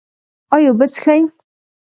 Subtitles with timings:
[0.53, 1.21] ایا اوبه څښئ؟